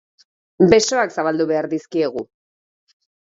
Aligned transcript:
Besoak 0.71 1.13
zabaldu 1.17 1.47
behar 1.53 1.69
dizkiegu. 1.75 2.25